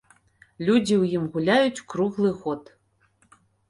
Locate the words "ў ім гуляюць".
1.01-1.83